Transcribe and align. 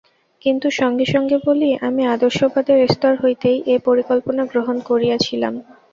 কিন্তু 0.41 0.67
সঙ্গে 0.79 1.05
সঙ্গে 1.05 1.37
বলি, 1.47 1.69
আমি 1.87 2.01
আদর্শবাদের 2.07 2.79
স্তর 2.87 3.13
হইতেই 3.23 3.57
এ 3.65 3.85
পরিকল্পনা 3.87 4.43
গ্রহণ 4.51 4.77
করিয়াছিলাম। 4.89 5.53